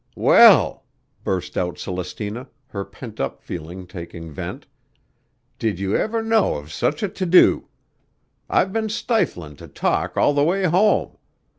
[0.17, 0.83] "Well!"
[1.23, 4.65] burst out Celestina, her pent up feeling taking vent,
[5.59, 7.67] "did you ever know of such a to do?
[8.49, 11.17] I've been stiflin' to talk all the way home!